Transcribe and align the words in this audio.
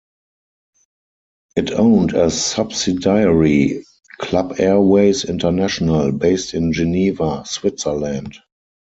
It 1.55 1.73
owned 1.73 2.15
a 2.15 2.31
subsidiary, 2.31 3.85
Club 4.17 4.55
Airways 4.57 5.25
International, 5.25 6.11
based 6.11 6.55
in 6.55 6.73
Geneva, 6.73 7.45
Switzerland. 7.45 8.35